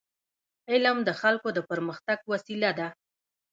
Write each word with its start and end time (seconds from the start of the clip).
علم 0.71 0.97
د 1.07 1.09
خلکو 1.21 1.47
د 1.53 1.59
پرمختګ 1.69 2.19
وسیله 2.31 2.71
ده. 2.79 2.87